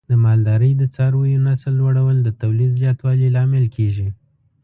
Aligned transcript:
د 0.09 0.11
مالدارۍ 0.25 0.71
د 0.77 0.83
څارویو 0.95 1.43
نسل 1.47 1.73
لوړول 1.81 2.17
د 2.23 2.29
تولید 2.41 2.71
زیاتوالي 2.81 3.27
لامل 3.35 3.65
کېږي. 3.75 4.07